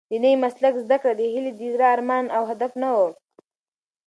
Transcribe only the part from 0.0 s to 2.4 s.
د نوي مسلک زده کړه د هیلې د زړه ارمان